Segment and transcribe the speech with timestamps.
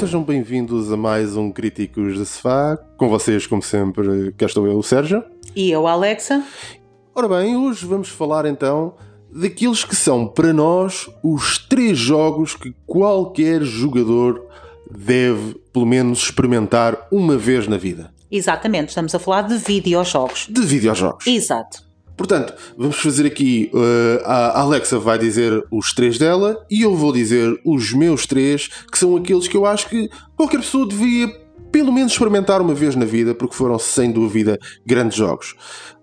[0.00, 2.78] Sejam bem-vindos a mais um Críticos de Sofá.
[2.96, 5.22] Com vocês, como sempre, cá estou eu, o Sérgio.
[5.54, 6.42] E eu, Alexa?
[7.14, 8.94] Ora bem, hoje vamos falar então
[9.30, 14.42] daqueles que são para nós os três jogos que qualquer jogador
[14.90, 18.10] deve, pelo menos, experimentar uma vez na vida.
[18.30, 20.46] Exatamente, estamos a falar de videojogos.
[20.48, 21.26] De videojogos.
[21.26, 21.89] Exato.
[22.20, 23.70] Portanto, vamos fazer aqui.
[23.72, 28.68] uh, a Alexa vai dizer os três dela e eu vou dizer os meus três,
[28.92, 31.28] que são aqueles que eu acho que qualquer pessoa devia
[31.72, 35.54] pelo menos experimentar uma vez na vida, porque foram sem dúvida grandes jogos.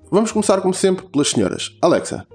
[0.10, 1.78] Vamos começar, como sempre, pelas senhoras.
[1.84, 2.26] Alexa,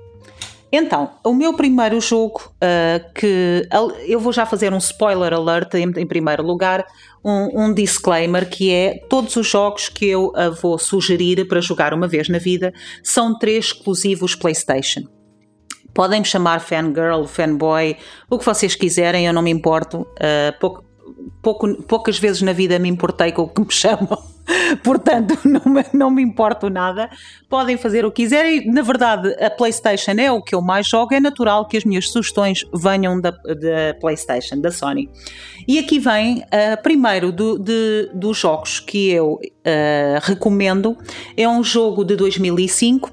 [0.75, 3.69] Então, o meu primeiro jogo, ah, que
[4.07, 6.87] eu vou já fazer um spoiler alert em, em primeiro lugar,
[7.23, 11.93] um, um disclaimer que é todos os jogos que eu ah, vou sugerir para jogar
[11.93, 15.03] uma vez na vida são três exclusivos PlayStation.
[15.95, 17.95] Podem me chamar fangirl, fanboy,
[18.31, 20.07] o que vocês quiserem, eu não me importo.
[20.19, 20.83] ah, pouco-
[21.43, 24.19] pouco- poucas vezes na vida me importei com o que me chamam,
[24.83, 27.09] portanto não me, não me importo nada.
[27.49, 28.67] Podem fazer o que quiserem.
[28.71, 32.09] Na verdade, a PlayStation é o que eu mais jogo, é natural que as minhas
[32.11, 35.09] sugestões venham da, da PlayStation, da Sony.
[35.67, 40.97] E aqui vem, ah, primeiro, do- de- dos jogos que eu ah, recomendo,
[41.37, 43.11] é um jogo de 2005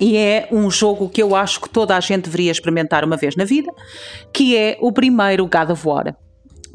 [0.00, 3.36] e é um jogo que eu acho que toda a gente deveria experimentar uma vez
[3.36, 3.70] na vida,
[4.32, 6.16] que é o primeiro God of War.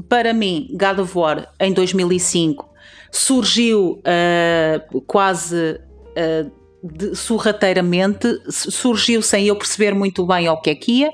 [0.08, 2.70] Para mim, God of War em 2005
[3.12, 5.80] surgiu ah, quase
[6.16, 6.50] ah,
[6.84, 11.10] de- sorrateiramente, surgiu sem eu perceber muito bem ao que é que ia.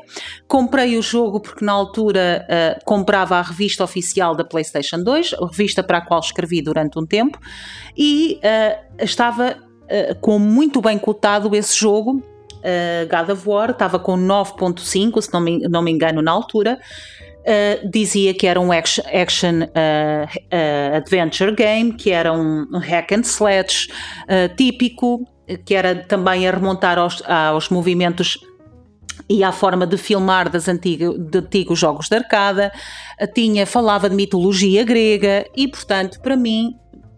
[0.47, 5.47] Comprei o jogo porque na altura ah, comprava a revista oficial da PlayStation 2, a
[5.47, 7.39] revista para a qual escrevi durante um tempo,
[7.97, 8.39] e
[8.99, 9.57] estava
[10.19, 12.23] com muito bem cotado esse jogo.
[12.63, 16.79] ah, God of War estava com 9.5, se não me, não me engano, na altura.
[17.45, 23.11] Uh, dizia que era um action, action, uh, adventure game, que era um, um hack
[23.11, 23.87] and slash
[24.57, 25.23] típico,
[25.63, 28.39] que era também a remontar aos, aos movimentos
[29.29, 32.71] e à forma de filmar das antiga, de antigos jogos de arcada,
[33.33, 36.75] tinha, falava de mitologia grega e, portanto, para mim,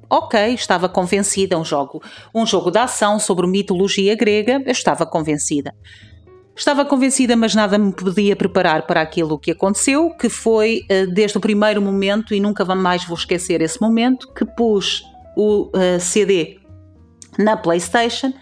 [0.10, 2.02] ok, estava convencida, um jogo,
[2.34, 5.74] um jogo de ação sobre mitologia grega, eu estava convencida.
[6.58, 11.38] Estava convencida, mas nada me podia preparar para aquilo que aconteceu, que foi eh, desde
[11.38, 15.04] o primeiro momento, e nunca mais vou esquecer esse momento, que pus
[15.38, 16.60] o eh, CD
[17.38, 18.34] na PlayStation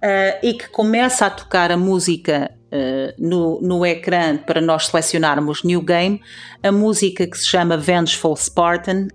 [0.00, 5.62] eh, e que começa a tocar a música eh, no, no ecrã para nós selecionarmos
[5.62, 6.22] New Game,
[6.62, 9.08] a música que se chama Vengeful Spartan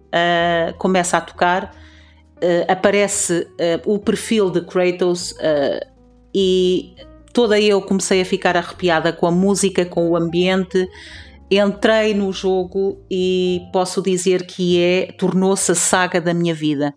[0.77, 1.71] começa a tocar,
[2.67, 3.47] aparece
[3.85, 5.33] o perfil de Kratos
[6.35, 6.93] e
[7.33, 10.87] toda eu comecei a ficar arrepiada com a música, com o ambiente.
[11.51, 16.93] Entrei no jogo e posso dizer que é tornou-se a saga da minha vida.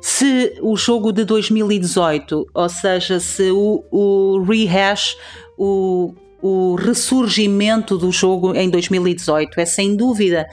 [0.00, 5.16] Se o jogo de 2018, ou seja, se o, o rehash,
[5.56, 10.46] o, o ressurgimento do jogo em 2018 é sem dúvida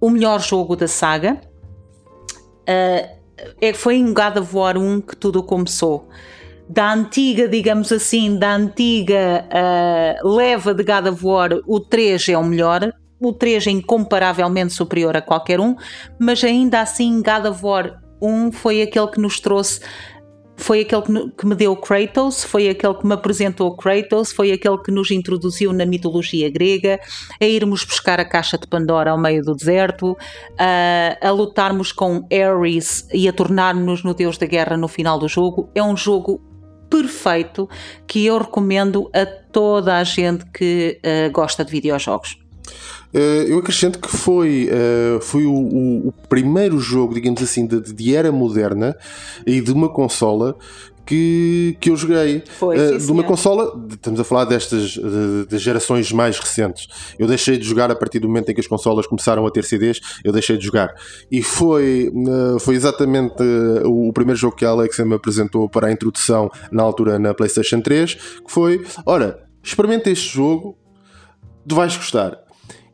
[0.00, 1.40] o melhor jogo da saga,
[2.66, 3.16] é,
[3.74, 6.08] foi em God of War 1 que tudo começou.
[6.68, 12.38] Da antiga, digamos assim, da antiga uh, leva de God of War, o 3 é
[12.38, 12.92] o melhor.
[13.20, 15.74] O 3 é incomparavelmente superior a qualquer um,
[16.18, 19.80] mas ainda assim, God of War 1 foi aquele que nos trouxe.
[20.58, 24.90] Foi aquele que, me deu Kratos, foi aquele que me apresentou Kratos, foi aquele que
[24.90, 26.98] nos introduziu na mitologia grega,
[27.38, 30.16] a irmos buscar a caixa de Pandora ao meio do deserto,
[30.58, 35.28] a, a lutarmos com Ares e a tornar-nos no Deus da Guerra no final do
[35.28, 35.68] jogo.
[35.74, 36.40] É um jogo
[36.90, 37.68] perfeito
[38.06, 42.38] que eu recomendo a toda a gente que eh, gosta de videojogos.
[43.14, 47.80] Eh, eu acrescento que foi, eh, foi o, o- o primeiro jogo, digamos assim, de,
[47.80, 48.96] de era moderna
[49.46, 50.56] e de uma consola
[51.06, 52.42] que, que eu joguei.
[52.58, 56.38] Foi, Eh, sim, de uma consola, de- estamos a falar destas eh, das gerações mais
[56.38, 56.88] recentes.
[57.18, 59.64] Eu deixei de jogar a partir do momento em que as consolas começaram a ter
[59.64, 60.92] CDs, eu deixei de jogar.
[61.30, 63.42] E foi, eh, foi exatamente
[63.84, 67.80] o primeiro jogo que a Alexa me apresentou para a introdução na altura na PlayStation
[67.80, 70.76] 3, que foi, ora, experimenta este jogo,
[71.68, 72.36] tu vais gostar.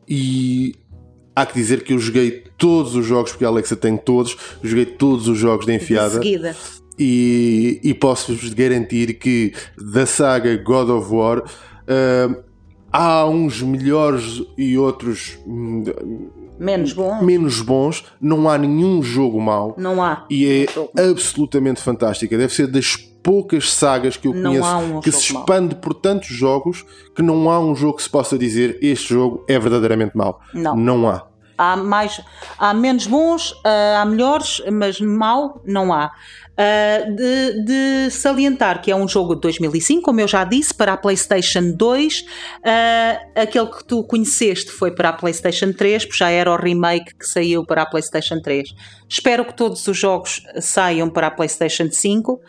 [0.07, 0.75] E
[1.35, 4.85] há que dizer que eu joguei todos os jogos, porque a Alexa tem todos, joguei
[4.85, 6.19] todos os jogos de enfiada.
[6.19, 6.55] De seguida.
[6.97, 12.43] E, e posso-vos garantir que da saga God of War uh,
[12.91, 15.83] há uns melhores e outros hum,
[16.59, 17.21] menos bons.
[17.23, 18.05] menos bons.
[18.21, 19.73] Não há nenhum jogo mau.
[19.77, 20.25] Não há.
[20.29, 22.37] E é absolutamente fantástica.
[22.37, 25.41] Deve ser das poucas sagas que eu Não conheço um que se mau.
[25.41, 26.85] expande por tantos jogos
[27.15, 30.39] que não há um jogo que se possa dizer este jogo é verdadeiramente mau.
[30.53, 30.75] Não.
[30.75, 31.25] Não há.
[31.55, 32.19] Há, mais,
[32.57, 36.11] há menos bons, há melhores, mas mau não há.
[36.55, 40.93] Ah, de, de salientar que é um jogo de 2005, como eu já disse, para
[40.93, 42.25] a PlayStation 2.
[42.63, 47.15] Ah, aquele que tu conheceste foi para a PlayStation 3, porque já era o remake
[47.15, 48.69] que saiu para a PlayStation 3.
[49.09, 52.39] Espero que todos os jogos saiam para a PlayStation 5.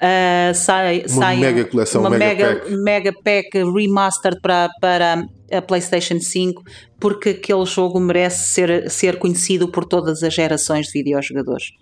[0.00, 2.76] Ah, sai, Uma saiam- mega coleção, uma mega mega, pack.
[2.76, 6.62] mega pack remastered para, para a PlayStation 5,
[6.98, 11.72] porque aquele jogo merece ser, ser conhecido por todas as gerações de videojogadores.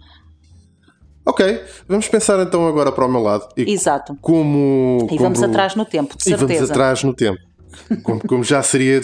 [1.29, 3.47] Ok, vamos pensar então agora para o meu lado.
[3.55, 4.17] E Exato.
[4.23, 5.07] como.
[5.11, 6.73] E vamos atrás no tempo, de E vamos certeza.
[6.73, 7.39] atrás no tempo.
[8.03, 8.99] Como, como já seria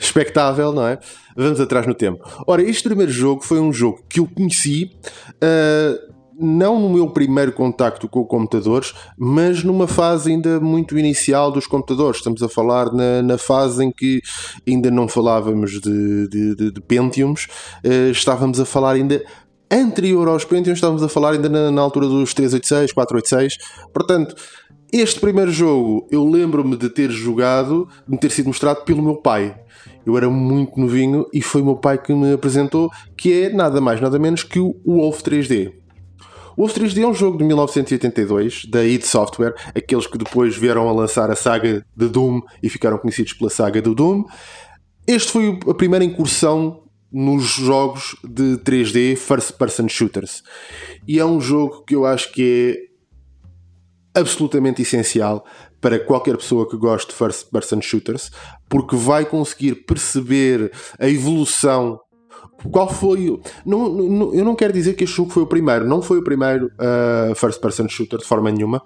[0.00, 0.98] expectável, não é?
[1.36, 2.24] Vamos atrás no tempo.
[2.46, 4.92] Ora, este primeiro jogo foi um jogo que eu conheci.
[5.42, 11.66] ah, não no meu primeiro contacto com computadores, mas numa fase ainda muito inicial dos
[11.66, 12.18] computadores.
[12.18, 14.20] Estamos a falar na, na fase em que
[14.66, 17.46] ainda não falávamos de, de, de, de Pentiums,
[17.84, 19.22] ah, estávamos a falar ainda
[19.72, 23.56] anterior aos Pentiums, estávamos a falar ainda na, na altura dos 386, 486.
[23.92, 24.34] Portanto,
[24.92, 29.56] este primeiro jogo eu lembro-me de ter jogado, de ter sido mostrado pelo meu pai.
[30.04, 33.80] Eu era muito novinho e foi o meu pai que me apresentou, que é nada
[33.80, 35.72] mais, nada menos que o Wolf 3D.
[36.56, 40.86] O Wolf 3D é um jogo de 1982 da id Software, aqueles que depois vieram
[40.88, 44.24] a lançar a saga de Doom e ficaram conhecidos pela saga do Doom.
[45.06, 46.81] Este foi a primeira incursão
[47.12, 50.42] nos jogos de 3D First Person Shooters.
[51.06, 52.88] E é um jogo que eu acho que
[54.14, 55.44] é absolutamente essencial
[55.80, 58.30] para qualquer pessoa que goste de First Person Shooters,
[58.68, 61.98] porque vai conseguir perceber a evolução.
[62.70, 63.40] Qual foi.
[63.66, 66.24] Não, não- eu não quero dizer que este jogo foi o primeiro, não foi o
[66.24, 68.80] primeiro uh, First Person Shooter de forma nenhuma.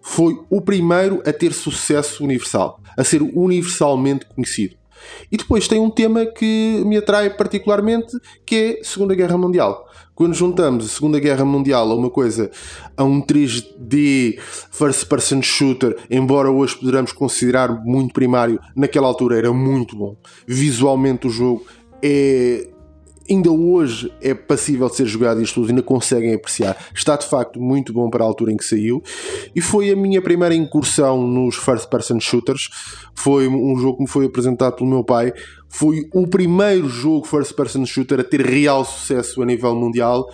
[0.00, 4.76] Foi o primeiro a ter sucesso universal, a ser universalmente conhecido.
[5.30, 9.86] E depois tem um tema que me atrai particularmente, que é Segunda Guerra Mundial.
[10.14, 12.50] Quando juntamos a Segunda Guerra Mundial a uma coisa,
[12.96, 14.38] a um 3D
[14.70, 20.16] first person shooter, embora hoje poderamos considerar muito primário, naquela altura era muito bom.
[20.46, 21.66] Visualmente o jogo
[22.02, 22.68] é
[23.28, 26.76] ainda hoje é passível de ser jogado e as pessoas ainda conseguem apreciar.
[26.94, 29.02] Está de facto muito bom para a altura em que saiu.
[29.54, 32.68] E foi a minha primeira incursão nos first person shooters.
[33.14, 35.32] Foi um jogo que me foi apresentado pelo meu pai.
[35.68, 40.28] Foi o primeiro jogo first person shooter a ter real sucesso a nível mundial.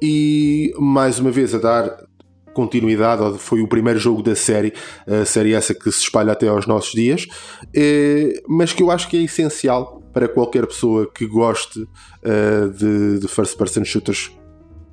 [0.00, 2.06] E mais uma vez a dar
[2.52, 4.72] continuidade, foi o primeiro jogo da série,
[5.06, 7.26] a série essa que se espalha até aos nossos dias,
[7.74, 11.86] eh, mas que eu acho que é essencial para qualquer pessoa que goste
[12.22, 14.32] eh, de, de first person shooters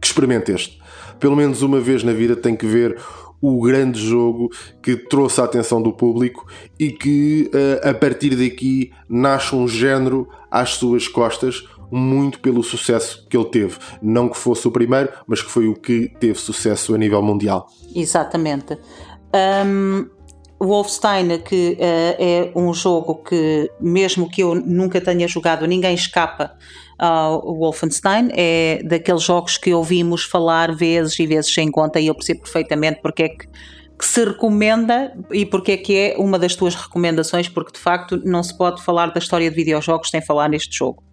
[0.02, 0.78] que experimente este.
[1.18, 3.00] Pelo menos uma vez na vida tem que ver
[3.42, 4.50] o grande jogo
[4.82, 6.46] que trouxe a atenção do público
[6.78, 13.26] e que eh, a partir daqui nasce um género às suas costas muito pelo sucesso
[13.30, 13.78] que ele teve.
[14.02, 17.70] Não que fosse o primeiro, mas que foi o que teve sucesso a nível mundial.
[17.96, 18.78] Exatamente.
[19.34, 20.06] Um,
[20.60, 26.56] Wolfenstein, que eh, é um jogo que, mesmo que eu nunca tenha jogado, ninguém escapa
[26.98, 28.30] ao Wolfenstein.
[28.34, 33.02] É daqueles jogos que ouvimos falar vezes e vezes sem conta, e eu percebo perfeitamente
[33.02, 37.50] porque é que, que se recomenda e porque é que é uma das tuas recomendações,
[37.50, 41.04] porque de facto não se pode falar da história de videojogos sem falar neste jogo.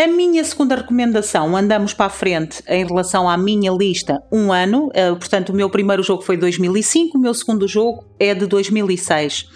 [0.00, 4.90] A minha segunda recomendação, andamos para a frente em relação à minha lista, um ano,
[4.94, 9.48] eh, portanto, o meu primeiro jogo foi 2005, o meu segundo jogo é de 2006.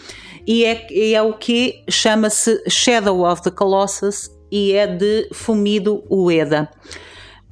[0.44, 6.68] E é, é o que chama-se Shadow of the Colossus e é de Fumido Ueda.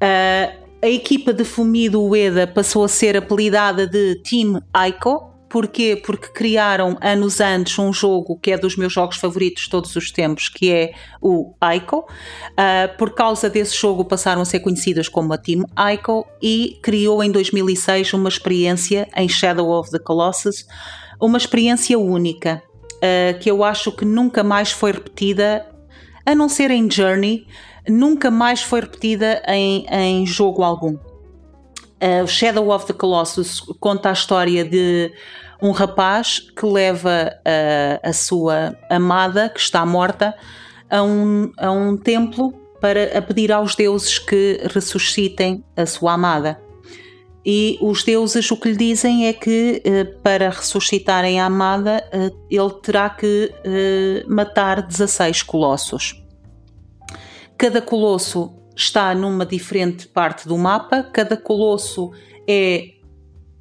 [0.01, 5.30] Ah, a equipa de Fumido Ueda passou a ser apelidada de Team Aiko.
[5.51, 6.01] Porquê?
[6.01, 10.13] Porque criaram anos antes um jogo que é dos meus jogos favoritos de todos os
[10.13, 12.07] tempos, que é o Aiko.
[12.57, 17.21] Ah, por causa desse jogo passaram a ser conhecidas como a Team Aiko e criou
[17.21, 20.65] em 2006 uma experiência em Shadow of the Colossus,
[21.21, 22.63] uma experiência única,
[23.03, 25.67] ah, que eu acho que nunca mais foi repetida,
[26.25, 27.45] a não ser em Journey,
[27.89, 30.97] nunca mais foi repetida em, em jogo algum.
[32.03, 35.13] Uh, Shadow of the Colossus conta a história de
[35.61, 40.35] um rapaz que leva a, a sua amada, que está morta,
[40.89, 46.59] a um, a um templo para a pedir aos deuses que ressuscitem a sua amada.
[47.45, 52.31] E os deuses o que lhe dizem é que eh, para ressuscitarem a amada eh,
[52.51, 56.23] ele terá que eh, matar 16 colossos.
[57.57, 62.11] Cada colosso está numa diferente parte do mapa, cada colosso
[62.49, 62.95] é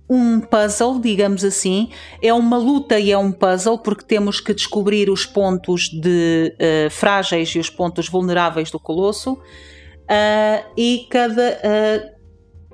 [0.10, 1.90] um puzzle, digamos assim,
[2.22, 6.90] é uma luta e é um puzzle porque temos que descobrir os pontos de uh,
[6.90, 9.34] frágeis e os pontos vulneráveis do colosso.
[9.34, 12.20] Uh, e cada uh,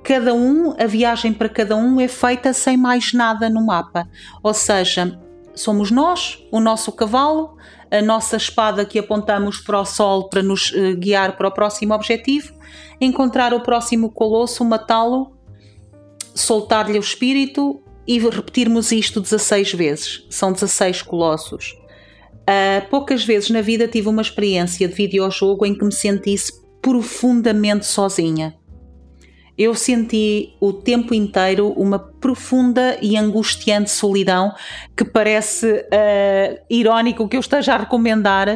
[0.02, 4.08] cada um, a viagem para cada um é feita sem mais nada no mapa.
[4.42, 5.20] Ou seja,
[5.56, 7.56] somos nós, o nosso cavalo,
[7.90, 11.94] a nossa espada que apontamos para o sol para nos uh, guiar para o próximo
[11.94, 12.52] objetivo,
[13.00, 15.36] encontrar o próximo colosso, matá-lo,
[16.34, 20.26] soltar-lhe o espírito e repetirmos isto 16 vezes.
[20.30, 21.76] São 16 colossos.
[22.42, 27.86] Uh, poucas vezes na vida tive uma experiência de videojogo em que me sentisse profundamente
[27.86, 28.54] sozinha
[29.58, 34.52] eu senti o tempo inteiro uma profunda e angustiante solidão
[34.94, 38.48] que parece uh, irónico que eu esteja a recomendar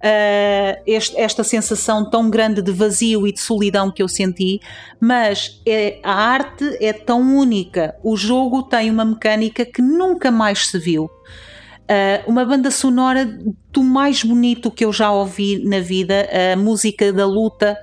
[0.00, 4.60] uh, este, esta sensação tão grande de vazio e de solidão que eu senti,
[4.98, 10.66] mas é, a arte é tão única, o jogo tem uma mecânica que nunca mais
[10.66, 11.04] se viu.
[11.04, 13.24] Uh, uma banda sonora
[13.72, 17.76] do mais bonito que eu já ouvi na vida, a música da luta,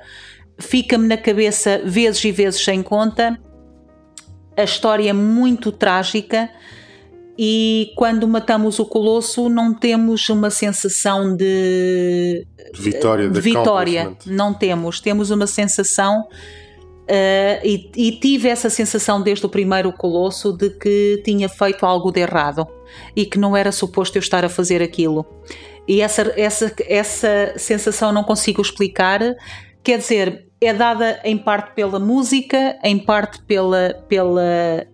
[0.57, 3.39] fica-me na cabeça vezes e vezes sem conta.
[4.55, 6.49] A história é muito trágica
[7.37, 14.17] e quando matamos o colosso não temos uma sensação de vitória, de vitória.
[14.25, 20.51] não temos, temos uma sensação uh, e, e, tive essa sensação desde o primeiro colosso
[20.51, 22.67] de que tinha feito algo de errado
[23.15, 25.23] e que não era suposto eu estar a fazer aquilo
[25.87, 29.21] e essa, essa, essa sensação não consigo explicar
[29.83, 34.87] quer dizer, é dada em parte pela música, em parte pela, pela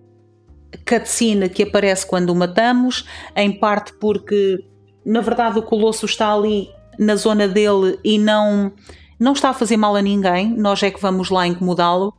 [0.87, 3.05] cutscene que aparece quando o matamos,
[3.35, 4.59] em parte porque,
[5.05, 8.71] na verdade, o Colosso está ali na zona dele e não,
[9.19, 12.13] não está a fazer mal a ninguém, nós é que vamos lá incomodá-lo.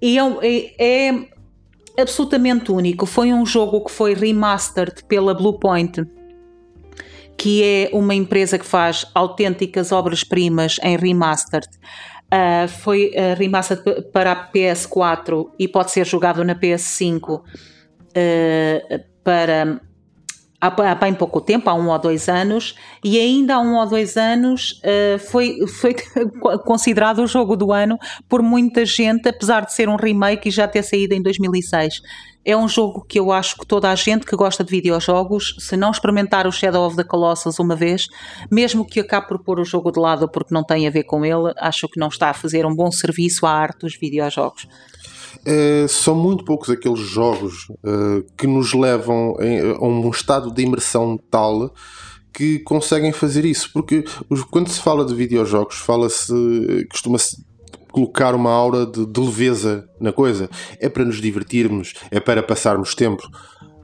[0.00, 0.22] E é,
[0.78, 1.20] é,
[1.96, 3.04] é absolutamente único.
[3.04, 6.06] Foi um jogo que foi remastered pela Bluepoint,
[7.36, 11.68] que é uma empresa que faz autênticas obras-primas em remastered.
[12.30, 17.42] Uh, foi uh, remastered para a PS4 e pode ser jogado na PS5 uh,
[18.14, 19.80] ah, para
[20.60, 24.16] há, bem pouco tempo, há um ou dois anos, e ainda há um ou dois
[24.16, 25.94] anos uh, foi, foi
[26.64, 27.96] considerado o jogo do ano
[28.28, 32.02] por muita gente, apesar de ser um remake e já ter saído em 2006.
[32.44, 35.76] É um jogo que eu acho que toda a gente que gosta de videojogos, se
[35.76, 38.06] não experimentar o Shadow of the Colossus uma vez,
[38.50, 41.24] mesmo que acabe por pôr o jogo de lado porque não tem a ver com
[41.24, 44.66] ele, acho que não está a fazer um bom serviço à arte dos videojogos.
[45.44, 49.34] É, são muito poucos aqueles jogos uh, que nos levam
[49.78, 51.72] a um estado de imersão tal
[52.32, 54.04] que conseguem fazer isso, porque
[54.50, 56.32] quando se fala de videojogos, fala-se,
[56.88, 57.44] costuma-se
[57.90, 60.48] colocar uma aura de, de leveza na coisa.
[60.78, 63.22] É para nos divertirmos, é para passarmos tempo.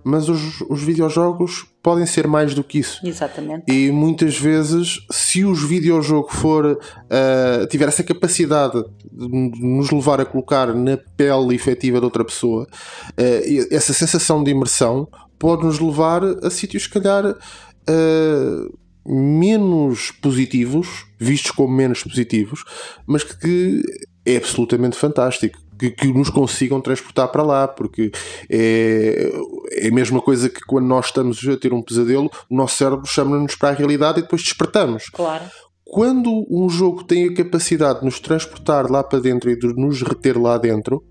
[0.04, 3.06] Mas os, os videojogos podem ser mais do que isso.
[3.06, 3.70] Exatamente.
[3.70, 9.28] E muitas vezes, se os videojogo for uh, tiver essa capacidade de
[9.60, 15.06] nos levar a colocar na pele efetiva de outra pessoa, uh, essa sensação de imersão
[15.38, 22.64] pode nos levar a sítios, se calhar, uh, menos positivos, vistos como menos positivos,
[23.06, 23.82] mas que
[24.24, 25.58] é absolutamente fantástico.
[25.78, 28.12] Que, que, nos consigam transportar para lá, porque
[28.48, 29.28] é,
[29.72, 33.06] é a mesma coisa que quando nós estamos a ter um pesadelo, o nosso cérebro
[33.06, 35.08] chama-nos para a realidade e depois despertamos.
[35.12, 35.44] Claro.
[35.84, 40.00] Quando um jogo tem a capacidade de nos transportar lá para dentro e de nos
[40.02, 41.04] reter lá dentro,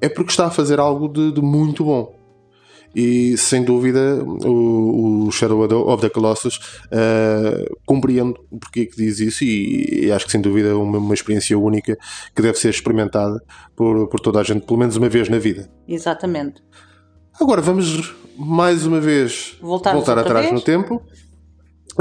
[0.00, 2.19] é porque está a fazer algo de, de muito bom
[2.94, 6.56] e sem dúvida o, o Shadow of the Colossus
[6.86, 10.98] uh, compreendo o porquê que diz isso e, e acho que sem dúvida é uma,
[10.98, 11.96] uma, experiência única
[12.34, 13.40] que deve ser experimentada
[13.76, 15.70] por, por toda a gente, pelo menos uma vez na vida.
[15.86, 16.62] Exatamente.
[17.40, 20.52] Agora vamos mais uma vez voltar atrás vez?
[20.52, 21.02] no tempo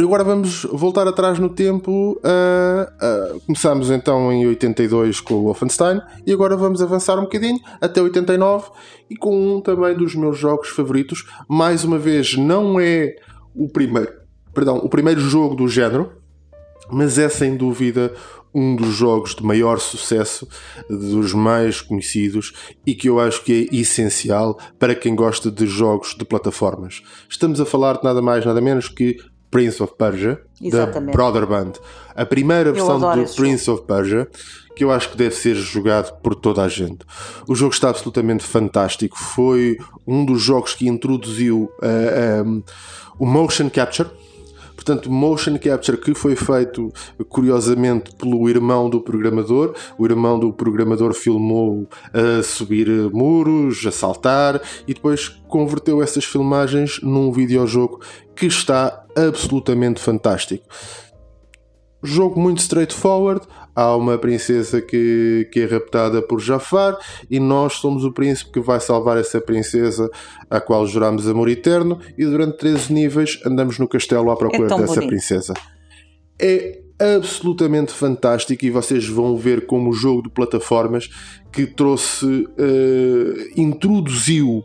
[0.06, 2.20] agora vamos voltar atrás no tempo.
[2.24, 7.60] Uh, uh, começamos então em 82 com o Wolfenstein e agora vamos avançar um bocadinho
[7.82, 8.70] até 89
[9.10, 11.25] e com um também dos meus jogos favoritos.
[11.48, 13.15] Mais uma vez, não é
[13.56, 14.13] o primeiro,
[14.53, 16.12] perdão, o primeiro jogo do género,
[16.91, 18.13] mas é sem dúvida
[18.53, 20.48] um dos jogos de maior sucesso,
[20.89, 22.53] dos mais conhecidos
[22.86, 27.01] e que eu acho que é essencial para quem gosta de jogos de plataformas.
[27.29, 29.18] Estamos a falar de nada mais, nada menos que
[29.50, 31.18] Prince of Persia, Exatamente.
[31.18, 31.48] da Brother
[32.15, 34.27] A primeira versão adoro do Prince of Persia,
[34.75, 37.00] que eu acho que deve ser jogado por toda a gente.
[37.48, 39.18] O jogo está absolutamente fantástico.
[39.18, 39.77] Foi
[40.08, 42.63] um dos jogos que introduziu uh, um,
[43.18, 44.10] o motion capture
[44.79, 46.89] Portanto, motion capture que foi feito
[47.27, 49.75] curiosamente pelo irmão do programador.
[49.98, 57.01] O irmão do programador filmou a subir muros, a saltar e depois converteu essas filmagens
[57.03, 58.00] num videojogo
[58.34, 60.65] que está absolutamente fantástico.
[62.01, 63.45] Jogo muito straightforward,
[63.75, 66.97] há uma princesa que, que é raptada por Jafar
[67.29, 70.09] e nós somos o príncipe que vai salvar essa princesa
[70.49, 74.77] a qual juramos amor eterno e durante 13 níveis andamos no castelo à procura é
[74.77, 75.07] dessa bonito.
[75.07, 75.53] princesa.
[76.41, 76.79] É
[77.17, 81.09] absolutamente fantástico e vocês vão ver como o jogo de plataformas
[81.51, 84.63] que trouxe, uh, introduziu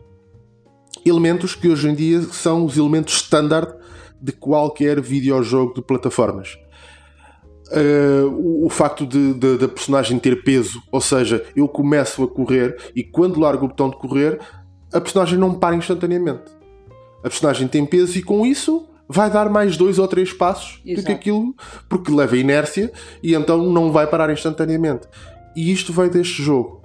[1.06, 3.72] elementos que hoje em dia são os elementos standard
[4.20, 6.56] de qualquer videojogo de plataformas
[7.72, 13.02] Uh, o, o, facto da personagem ter peso, ou seja, eu começo a correr e
[13.02, 14.38] quando largo o botão de correr,
[14.92, 16.52] a personagem não para instantaneamente.
[17.20, 21.02] A personagem tem peso e com isso vai dar mais dois ou três passos Exato.
[21.02, 21.54] do que aquilo,
[21.88, 22.92] porque leva inércia
[23.22, 25.08] e então não vai parar instantaneamente.
[25.56, 26.83] E isto vai deste jogo.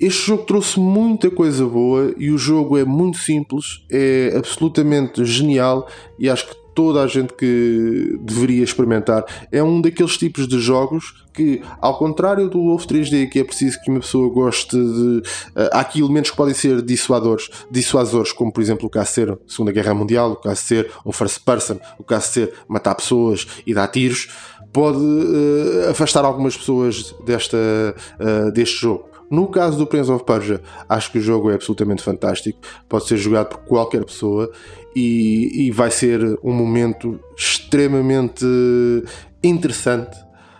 [0.00, 5.86] Este jogo trouxe muita coisa boa e o jogo é muito simples, é absolutamente genial
[6.18, 9.24] e acho que toda a gente que deveria experimentar.
[9.52, 13.78] É um daqueles tipos de jogos que, ao contrário do Wolf 3D, que é preciso
[13.82, 15.18] que uma pessoa goste de.
[15.54, 19.14] Uh, há aqui elementos que podem ser dissuadores, dissuasores, como por exemplo o caso de
[19.14, 22.54] ser Segunda Guerra Mundial, o caso de ser um first person, o caso de ser
[22.66, 24.28] matar pessoas e dar tiros,
[24.72, 27.58] pode uh, afastar algumas pessoas desta,
[28.18, 29.10] uh, deste jogo.
[29.30, 32.58] No caso do Prince of Persia, acho que o jogo é absolutamente fantástico,
[32.88, 34.50] pode ser jogado por qualquer pessoa
[34.94, 38.44] e, e vai ser um momento extremamente
[39.42, 40.18] interessante.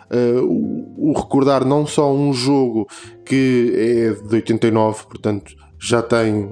[0.08, 2.88] Uh, o, o, recordar não só um jogo
[3.24, 6.48] que é de 89, portanto já tem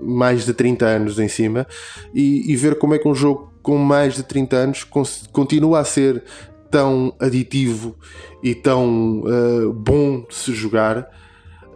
[0.00, 1.66] mais de 30 anos em cima,
[2.14, 4.86] e, e ver como é que um jogo com mais de 30 anos
[5.30, 6.24] continua a ser
[6.70, 7.94] tão aditivo
[8.42, 11.06] e tão uh, bom de se jogar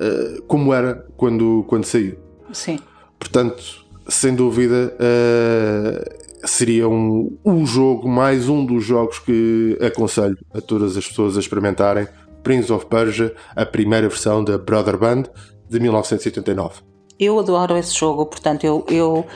[0.00, 2.16] uh, como era quando, quando saiu.
[2.52, 2.78] Sim.
[3.18, 10.60] Portanto, sem dúvida, uh, seria um, um jogo, mais um dos jogos que aconselho a
[10.60, 12.06] todas as pessoas a experimentarem.
[12.42, 15.24] Prince of Persia, a primeira versão da Brother Band
[15.68, 16.80] de 1989.
[17.18, 19.26] Eu adoro esse jogo, portanto, eu, eu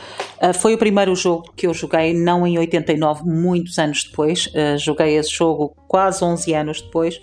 [0.43, 4.47] uh, foi o primeiro jogo que eu joguei, não em 89, muitos anos depois.
[4.47, 7.21] Uh, joguei esse jogo quase 11 anos depois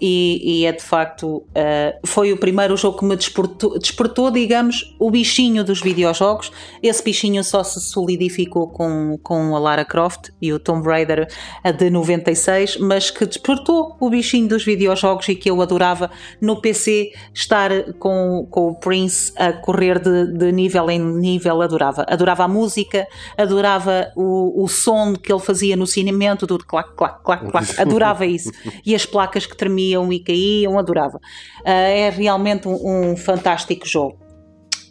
[0.00, 4.94] e, e é de facto uh, foi o primeiro jogo que me despertou, despertou, digamos,
[4.98, 6.52] o bichinho dos videojogos.
[6.82, 11.28] Esse bichinho só se solidificou com, com a Lara Croft e o Tomb Raider
[11.76, 17.12] de 96, mas que despertou o bichinho dos videojogos e que eu adorava no PC
[17.34, 22.06] estar com, com o Prince a correr de, de nível em nível, adorava.
[22.08, 27.22] Adorava a música, adorava o, o som que ele fazia no cinema do clac, clac,
[27.22, 28.50] clac, clac, adorava isso.
[28.84, 31.18] E as placas que tremiam e caíam, adorava.
[31.60, 34.18] Uh, é realmente um, um fantástico jogo.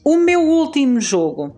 [0.04, 1.56] O meu último jogo,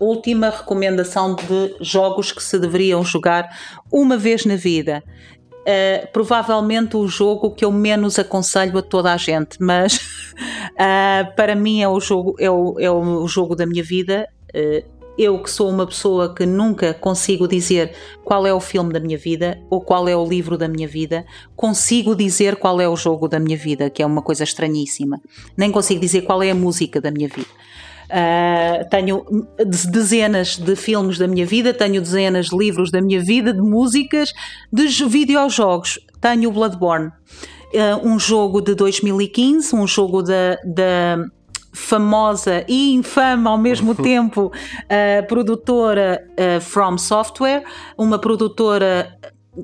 [0.00, 3.48] última recomendação de jogos que se deveriam jogar
[3.90, 5.02] uma vez na vida.
[5.60, 11.54] Uh, provavelmente o jogo que eu menos aconselho a toda a gente, mas uh, para
[11.54, 14.28] mim é o jogo, é o, é o jogo da minha vida.
[14.52, 17.92] Uh, eu que sou uma pessoa que nunca consigo dizer
[18.24, 21.24] qual é o filme da minha vida ou qual é o livro da minha vida,
[21.54, 25.20] consigo dizer qual é o jogo da minha vida, que é uma coisa estranhíssima.
[25.56, 27.48] Nem consigo dizer qual é a música da minha vida.
[28.12, 29.24] Uh, tenho
[29.90, 34.32] dezenas de filmes da minha vida, tenho dezenas de livros da minha vida, de músicas,
[34.70, 35.98] de videojogos.
[36.20, 40.58] Tenho Bloodborne, uh, um jogo de 2015, um jogo da
[41.72, 47.64] famosa e infame ao mesmo tempo uh, produtora uh, From Software,
[47.96, 49.18] uma produtora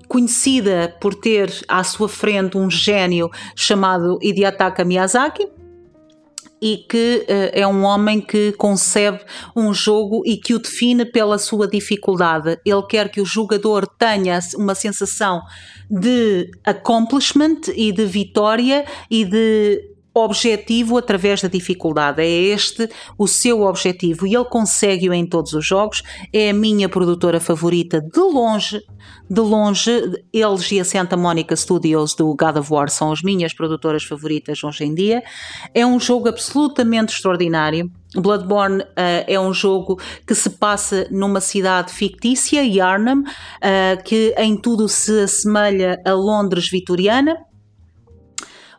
[0.06, 5.48] conhecida por ter à sua frente um gênio chamado Hidetaka Miyazaki
[6.60, 9.20] e que uh, é um homem que concebe
[9.54, 12.58] um jogo e que o define pela sua dificuldade.
[12.64, 15.42] Ele quer que o jogador tenha uma sensação
[15.90, 22.22] de accomplishment e de vitória e de objetivo através da dificuldade.
[22.22, 26.02] É este o seu objetivo e ele consegue-o em todos os jogos.
[26.32, 28.80] É a minha produtora favorita de longe.
[29.30, 29.90] De longe,
[30.32, 34.64] eles e a Santa Monica Studios do God of War são as minhas produtoras favoritas
[34.64, 35.22] hoje em dia.
[35.74, 37.90] É um jogo absolutamente extraordinário.
[38.14, 44.56] Bloodborne uh, é um jogo que se passa numa cidade fictícia, Yarnam, uh, que em
[44.56, 47.36] tudo se assemelha a Londres vitoriana.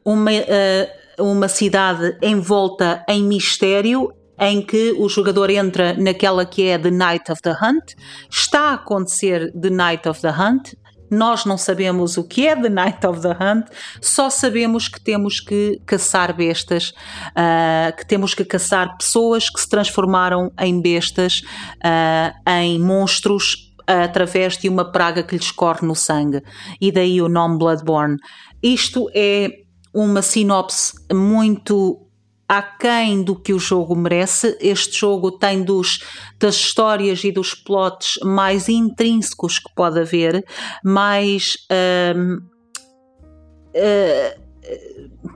[0.04, 6.78] Uma, uh, uma cidade envolta em mistério, em que o jogador entra naquela que é
[6.78, 7.94] The Night of the Hunt.
[8.30, 10.74] Está a acontecer The Night of the Hunt.
[11.12, 13.66] Nós não sabemos o que é The Night of the Hunt,
[14.00, 16.94] só sabemos que temos que caçar bestas,
[17.32, 21.42] uh, que temos que caçar pessoas que se transformaram em bestas,
[21.84, 26.44] uh, em monstros, uh, através de uma praga que lhes corre no sangue.
[26.80, 28.18] E daí o nome Bloodborne.
[28.62, 29.50] Isto é
[29.94, 32.06] uma sinopse muito
[32.48, 34.58] aquém do que o jogo merece.
[34.60, 36.00] Este jogo tem dos,
[36.40, 40.44] das histórias e dos plots mais intrínsecos que pode haver,
[40.84, 42.42] mais uh,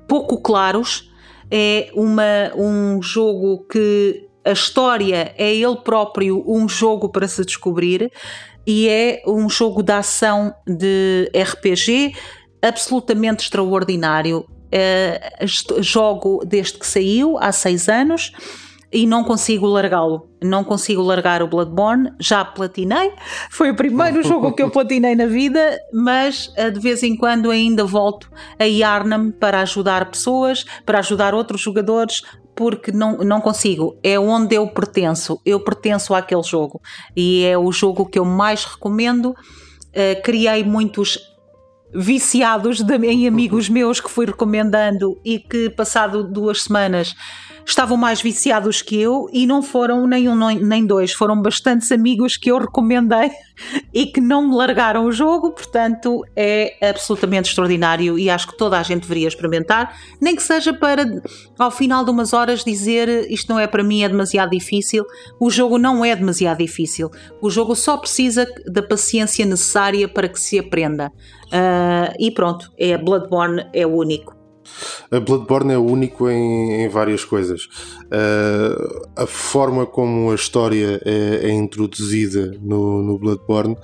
[0.07, 1.11] pouco claros.
[1.51, 8.11] É uma, um jogo que a história é ele próprio um jogo para se descobrir
[8.65, 12.15] e é um jogo de ação de RPG
[12.63, 14.45] absolutamente extraordinário.
[14.73, 18.31] Uh, jogo desde que saiu, há seis anos,
[18.93, 20.29] e não consigo largá-lo.
[20.41, 22.11] Não consigo largar o Bloodborne.
[22.19, 23.11] Já platinei,
[23.49, 27.49] foi o primeiro jogo que eu platinei na vida, mas uh, de vez em quando
[27.49, 32.21] ainda volto a Yarnam para ajudar pessoas, para ajudar outros jogadores,
[32.55, 33.97] porque não, não consigo.
[34.03, 35.41] É onde eu pertenço.
[35.43, 36.79] Eu pertenço àquele jogo.
[37.15, 39.31] E é o jogo que eu mais recomendo.
[39.31, 41.32] Uh, criei muitos
[41.93, 47.15] viciados de, em amigos meus que fui recomendando e que, passado duas semanas,
[47.65, 52.35] estavam mais viciados que eu e não foram nem um nem dois, foram bastantes amigos
[52.35, 53.31] que eu recomendei
[53.93, 58.77] e que não me largaram o jogo, portanto é absolutamente extraordinário e acho que toda
[58.77, 61.05] a gente deveria experimentar, nem que seja para
[61.57, 65.05] ao final de umas horas dizer isto não é para mim, é demasiado difícil.
[65.39, 67.09] O jogo não é demasiado difícil,
[67.41, 71.11] o jogo só precisa da paciência necessária para que se aprenda.
[71.53, 74.35] Uh, e pronto, é Bloodborne é o único.
[75.11, 77.65] A Bloodborne é único em, em várias coisas.
[78.05, 83.77] Uh, a forma como a história é, é introduzida no, no, Bloodborne,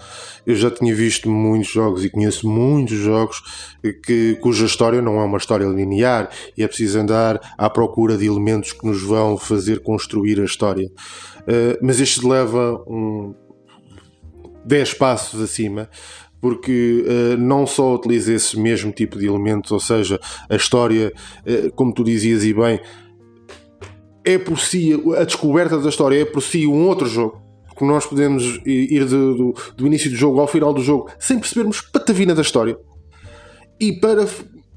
[0.47, 5.25] eu já tinha visto muitos jogos e conheço muitos jogos que, cuja história não é
[5.25, 9.81] uma história linear e é preciso andar à procura de elementos que nos vão fazer
[9.81, 10.89] construir a história.
[11.41, 13.35] Uh, mas este leva um
[14.65, 15.89] 10 passos acima
[16.41, 21.11] porque uh, não só utiliza esse mesmo tipo de elementos, ou seja, a história,
[21.45, 22.79] uh, como tu dizias e bem,
[24.23, 27.41] é por si, a descoberta da história é por si um outro jogo.
[27.77, 31.39] Que nós podemos ir do, do, do início do jogo ao final do jogo sem
[31.39, 32.77] percebermos patavina da história.
[33.79, 34.27] E para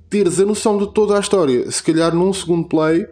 [0.08, 3.04] teres a noção de toda a história, se calhar num segundo play,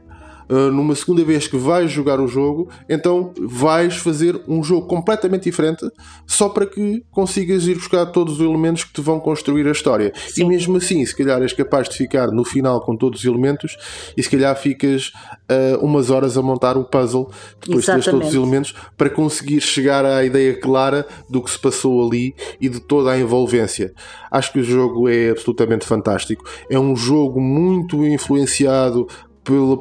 [0.50, 5.88] numa segunda vez que vais jogar o jogo, então vais fazer um jogo completamente diferente
[6.26, 10.12] só para que consigas ir buscar todos os elementos que te vão construir a história.
[10.28, 10.42] Sim.
[10.42, 13.76] E mesmo assim, se calhar és capaz de ficar no final com todos os elementos
[14.16, 15.12] e se calhar ficas
[15.50, 17.30] uh, umas horas a montar o puzzle
[17.64, 22.04] depois de todos os elementos para conseguir chegar à ideia clara do que se passou
[22.04, 23.92] ali e de toda a envolvência.
[24.30, 26.44] Acho que o jogo é absolutamente fantástico.
[26.68, 29.06] É um jogo muito influenciado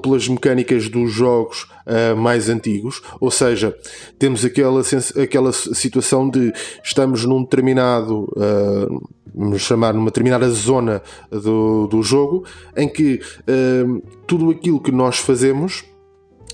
[0.01, 3.75] pelas mecânicas dos jogos uh, mais antigos, ou seja,
[4.17, 4.82] temos aquela,
[5.21, 6.51] aquela situação de
[6.84, 14.01] estamos num determinado, uh, vamos chamar numa determinada zona do, do jogo, em que uh,
[14.25, 15.84] tudo aquilo que nós fazemos,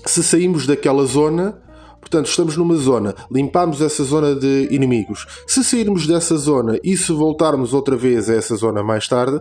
[0.04, 1.60] se saímos daquela zona,
[2.06, 5.26] Portanto, estamos numa zona, limpamos essa zona de inimigos.
[5.44, 9.40] Se sairmos dessa zona e se voltarmos outra vez a essa zona mais tarde,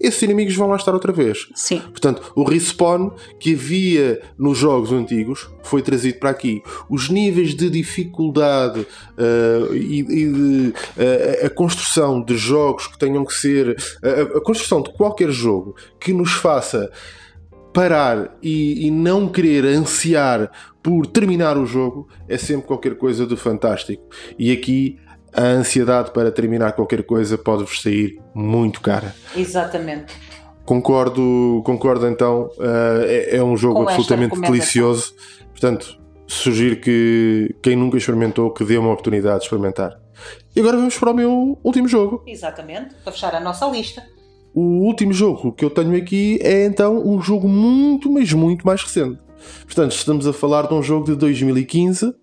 [0.00, 1.48] esses inimigos vão lá estar outra vez.
[1.56, 1.80] Sim.
[1.80, 6.62] Portanto, o respawn que havia nos jogos antigos foi trazido para aqui.
[6.88, 13.24] Os níveis de dificuldade uh, e, e de, uh, a construção de jogos que tenham
[13.24, 13.70] que ser.
[13.70, 16.92] Uh, a construção de qualquer jogo que nos faça
[17.74, 20.48] parar e, e, não querer ansiar
[20.84, 24.06] por terminar o jogo é sempre qualquer coisa de fantástico.
[24.38, 24.98] E aqui
[25.32, 29.14] a ansiedade para terminar qualquer coisa pode-vos sair muito cara.
[29.34, 30.12] Exatamente.
[30.66, 32.50] Concordo, concordo então.
[32.58, 35.14] Uh, é, é, um jogo Com absolutamente delicioso.
[35.48, 39.98] Portanto, sugiro que quem nunca experimentou que dê uma oportunidade de experimentar.
[40.54, 42.22] E agora vamos para o meu último jogo.
[42.26, 44.02] Exatamente, para fechar a nossa lista.
[44.54, 48.82] o último jogo que eu tenho aqui é então um jogo muito, mas muito mais
[48.82, 49.23] recente.
[49.64, 52.14] Portanto, estamos a falar de um jogo de 2015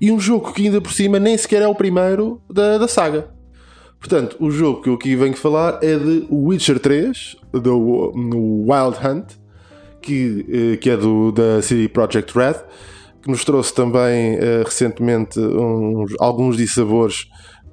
[0.00, 3.30] e um jogo que ainda por cima nem sequer é o primeiro da, da saga.
[3.98, 9.32] Portanto, o jogo que eu aqui venho falar é de Witcher 3, do Wild Hunt,
[10.00, 12.54] que, eh, que é do, da CD Projekt Red,
[13.20, 17.28] que nos trouxe também uh, recentemente uns, alguns dissabores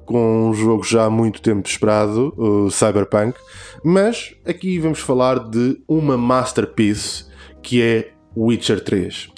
[0.05, 3.37] com um jogo já há muito tempo esperado, o Cyberpunk,
[3.83, 7.25] mas aqui vamos falar de uma masterpiece
[7.61, 9.29] que é Witcher 3.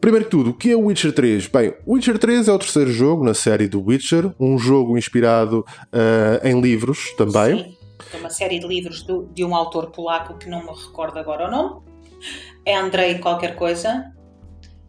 [0.00, 1.48] Primeiro que tudo, o que é o Witcher 3?
[1.48, 5.64] Bem, o Witcher 3 é o terceiro jogo na série do Witcher, um jogo inspirado
[5.92, 7.58] uh, em livros também.
[7.58, 7.76] Sim,
[8.14, 11.48] é uma série de livros do, de um autor polaco que não me recordo agora
[11.48, 11.82] o nome.
[12.64, 14.04] É Andrei qualquer coisa.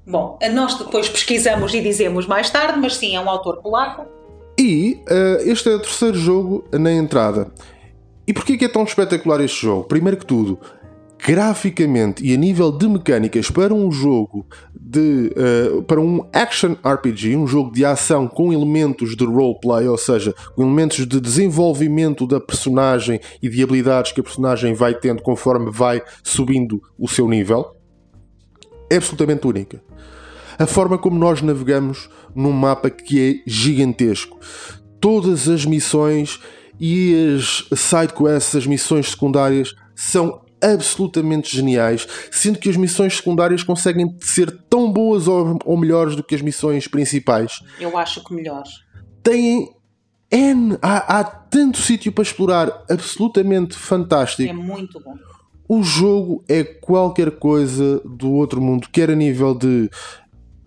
[0.06, 4.06] Bom, nós depois pesquisamos e dizemos mais tarde, mas sim, é um autor polaco.
[4.60, 7.52] E uh, este é o terceiro jogo na entrada.
[8.28, 9.86] E porquê que é tão espetacular este jogo?
[9.86, 10.60] Primeiro que tudo,
[11.26, 17.36] graficamente e a nível de mecânicas para um jogo de uh, para um action RPG,
[17.36, 22.40] um jogo de ação com elementos de roleplay, ou seja, com elementos de desenvolvimento da
[22.40, 27.76] personagem e de habilidades que a personagem vai tendo conforme vai subindo o seu nível,
[28.90, 29.84] é absolutamente única.
[30.58, 34.40] A forma como nós navegamos num mapa que é gigantesco.
[35.00, 36.40] Todas as missões
[36.80, 43.64] e as side quests, as missões secundárias, são absolutamente geniais, sendo que as missões secundárias
[43.64, 47.62] conseguem ser tão boas ou, ou melhores do que as missões principais.
[47.80, 48.70] Eu acho que melhores.
[49.24, 49.70] Têm
[50.32, 54.50] N, há, há tanto sítio para explorar, absolutamente fantástico.
[54.50, 55.16] É muito bom.
[55.68, 59.90] O jogo é qualquer coisa do outro mundo, quer a nível de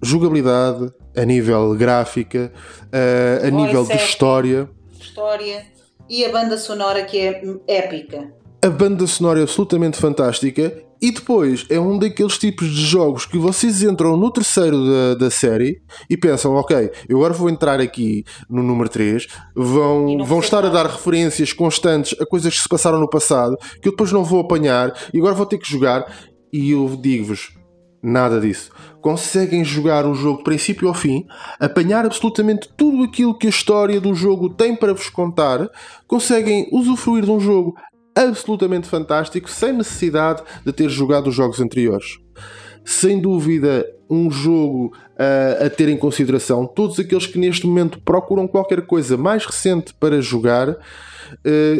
[0.00, 2.52] jogabilidade, a nível gráfica,
[2.86, 4.68] uh, a nível de história.
[5.00, 5.66] História
[6.08, 8.32] e a banda sonora que é épica
[8.64, 13.36] a banda sonora é absolutamente fantástica e depois é um daqueles tipos de jogos que
[13.36, 18.24] vocês entram no terceiro da, da série e pensam, ok, eu agora vou entrar aqui
[18.48, 23.00] no número 3, vão, vão estar a dar referências constantes a coisas que se passaram
[23.00, 26.06] no passado, que eu depois não vou apanhar e agora vou ter que jogar.
[26.52, 27.52] E eu digo-vos,
[28.00, 28.70] nada disso.
[29.00, 31.26] Conseguem jogar o jogo princípio ao fim,
[31.58, 35.68] apanhar absolutamente tudo aquilo que a história do jogo tem para vos contar,
[36.06, 37.74] conseguem usufruir de um jogo
[38.14, 42.18] absolutamente fantástico, sem necessidade de ter jogado os jogos anteriores.
[42.84, 46.66] Sem dúvida, um jogo uh, a ter em consideração.
[46.66, 50.76] Todos aqueles que neste momento procuram qualquer coisa mais recente para jogar, uh,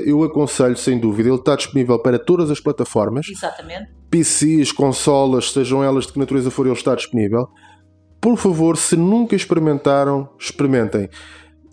[0.07, 1.29] eu aconselho sem dúvida.
[1.29, 3.27] Ele está disponível para todas as plataformas.
[3.29, 3.91] Exatamente.
[4.11, 7.49] PCs, consolas, sejam elas de que natureza for, ele está disponível.
[8.21, 11.09] Por favor, se nunca experimentaram, experimentem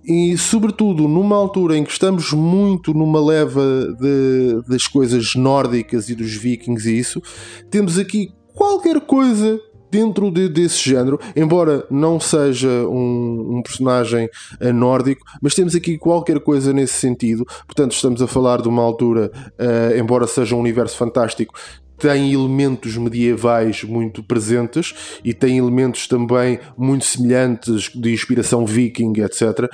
[0.06, 3.62] e sobretudo numa altura em que estamos muito numa leva
[4.00, 7.22] de, das coisas nórdicas e dos vikings e isso,
[7.70, 9.60] temos aqui qualquer coisa
[9.92, 15.98] dentro de, desse género, embora não seja um, um, personagem eh, nórdico, mas temos aqui
[15.98, 17.46] qualquer coisa nesse sentido.
[17.66, 21.54] Portanto, estamos a falar de uma altura, uh, embora seja um universo fantástico,
[22.00, 29.70] tem elementos medievais muito presentes e tem elementos também muito semelhantes de inspiração viking, etc.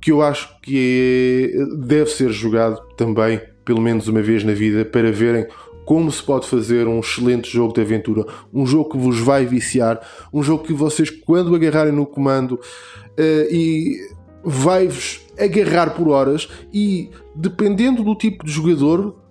[0.00, 4.84] Que eu acho que é, deve ser jogado também, pelo menos uma vez na vida,
[4.84, 5.46] para verem
[5.84, 10.00] como se pode fazer um excelente jogo de aventura, um jogo que vos vai viciar,
[10.32, 13.96] um jogo que vocês, quando agarrarem no comando uh, e
[14.44, 19.21] vai-vos agarrar por horas e dependendo do tipo de jogador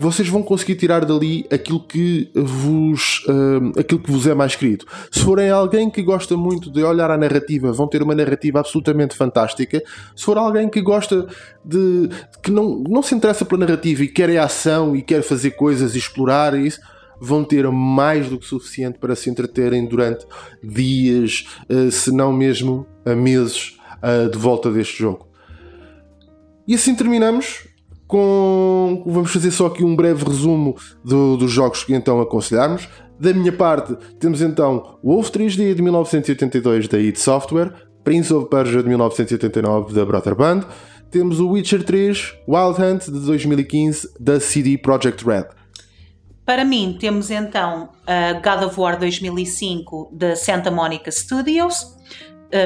[0.00, 4.86] vocês vão conseguir tirar dali aquilo que vos, uh, aquilo que vos é mais querido.
[5.12, 9.14] Se forem alguém que gosta muito de olhar a narrativa, vão ter uma narrativa absolutamente
[9.14, 9.82] fantástica.
[10.16, 11.28] Se for alguém que gosta
[11.62, 12.08] de.
[12.42, 15.94] que não, não se interessa pela narrativa e quer a ação e quer fazer coisas
[15.94, 16.80] e explorar isso
[17.20, 20.24] vão ter mais do que suficiente para se entreterem durante
[20.64, 25.28] dias, uh, se não mesmo meses, uh, de volta deste jogo.
[26.66, 27.68] E assim terminamos
[28.10, 29.02] com.
[29.06, 32.88] Vamos fazer só aqui um breve resumo do, dos jogos que então aconselharmos.
[33.18, 38.82] Da minha parte, temos então Wolf 3D de 1982 da id Software, Prince of Persia
[38.82, 40.62] de 1989 da Brother Band,
[41.10, 45.46] temos o Witcher 3 Wild Hunt de 2015 da CD Projekt Red.
[46.46, 51.96] Para mim, temos então a God of War 2005 da Santa Monica Studios,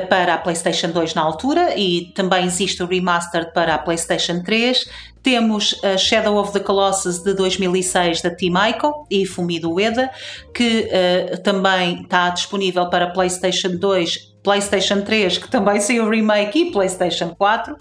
[0.09, 4.87] para a PlayStation 2 na altura e também existe o remastered para a PlayStation 3.
[5.25, 10.11] Temos a Shadow of the Colossus de 2006 da Team Ico e Fumido Ueda,
[10.55, 16.70] que uh, também está disponível para PlayStation 2 PlayStation 3, que também saiu remake, e
[16.70, 17.79] PlayStation 4, uh,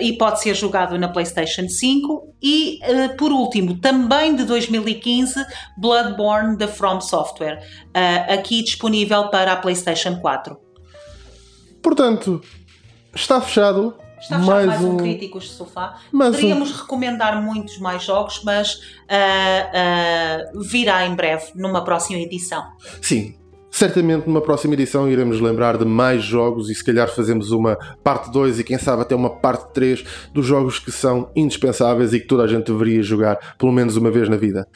[0.00, 2.34] e pode ser jogado na PlayStation 5.
[2.42, 5.44] E, uh, por último, também de 2015,
[5.76, 7.62] Bloodborne da From Software,
[8.26, 10.63] aqui disponível para a PlayStation 4.
[11.84, 12.40] Portanto,
[13.14, 13.94] está fechado.
[14.18, 16.00] Está fechado mais, mais um, um Críticos de Sofá.
[16.10, 16.80] Mais Poderíamos um...
[16.80, 18.80] recomendar muitos mais jogos, mas
[20.54, 22.64] virá em breve, numa próxima edição.
[23.02, 23.36] Sim,
[23.70, 28.30] Certamente numa próxima edição iremos lembrar de mais jogos e se calhar fazemos uma parte
[28.30, 32.26] 2 e quem sabe até uma parte 3 dos jogos que são indispensáveis e que
[32.28, 34.68] toda a gente deveria jogar pelo menos uma vez na vida.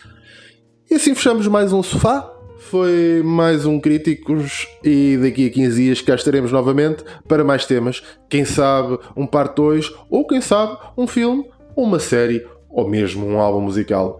[0.91, 2.29] E assim fechamos mais um sofá.
[2.59, 8.03] Foi mais um Críticos e daqui a 15 dias cá estaremos novamente para mais temas.
[8.29, 13.27] Quem sabe um parte 2 ou quem sabe um filme, ou uma série ou mesmo
[13.27, 14.19] um álbum musical.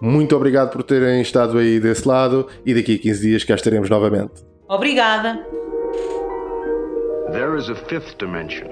[0.00, 3.88] Muito obrigado por terem estado aí desse lado e daqui a 15 dias cá estaremos
[3.88, 4.44] novamente.
[4.68, 5.44] Obrigada.
[7.32, 8.68] There is a fifth dimension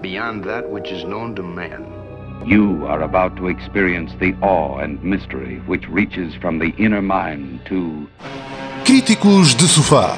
[0.00, 1.95] beyond that which is known to man.
[2.46, 7.58] You are about to experience the awe and mystery which reaches from the inner mind
[7.64, 8.06] to
[8.84, 10.16] Críticos de Sofá.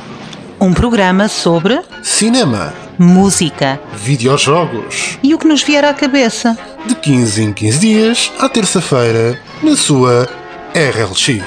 [0.60, 6.54] Um programa sobre cinema, música, videojogos e o que nos vier à cabeça.
[6.84, 10.28] De 15 em 15 dias, à terça-feira, na sua
[10.74, 11.42] RLX.